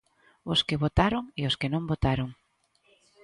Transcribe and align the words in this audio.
Os 0.51 0.59
que 0.67 0.81
votaron 0.83 1.23
e 1.39 1.41
os 1.49 1.55
que 1.59 1.71
non 1.73 1.89
votaron. 1.91 2.29